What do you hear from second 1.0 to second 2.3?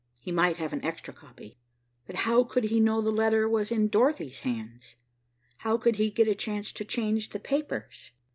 copy. But